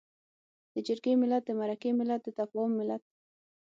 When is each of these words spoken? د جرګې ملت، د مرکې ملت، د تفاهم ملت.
د 0.73 0.75
جرګې 0.87 1.13
ملت، 1.21 1.43
د 1.45 1.51
مرکې 1.59 1.89
ملت، 1.99 2.21
د 2.23 2.27
تفاهم 2.39 2.71
ملت. 2.79 3.03